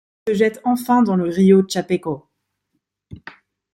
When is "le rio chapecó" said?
1.15-2.27